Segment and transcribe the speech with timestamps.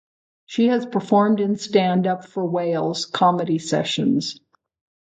[0.47, 4.39] She has also performed in Stand Up For Wales comedy sessions.